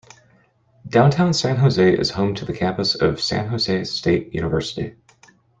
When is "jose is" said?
1.57-2.09